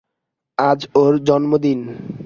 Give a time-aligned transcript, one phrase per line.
[0.57, 1.79] আজ ওর জন্মদিন।